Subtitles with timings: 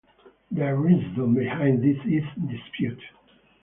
[0.49, 3.03] The reason behind this is disputed.